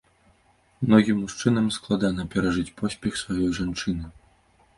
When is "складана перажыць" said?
1.75-2.75